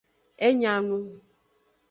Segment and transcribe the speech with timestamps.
[0.47, 0.97] E nya nu.